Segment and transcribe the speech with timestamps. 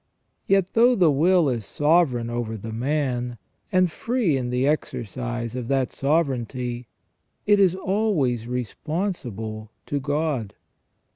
[0.47, 3.37] Yet though the will is sovereign over the man,
[3.71, 6.87] and free in the exercise of that sovereignty,
[7.45, 10.55] it is always responsible to God.